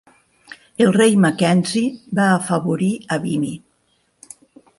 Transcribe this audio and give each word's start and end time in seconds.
El 0.85 0.95
rei 0.95 1.13
Mackenzie 1.25 1.91
va 2.21 2.27
afavorir 2.39 2.91
a 2.95 3.19
Vimy. 3.27 3.53